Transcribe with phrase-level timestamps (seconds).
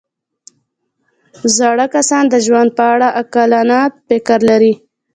[1.55, 4.73] زاړه کسان د ژوند په اړه عاقلانه فکر لري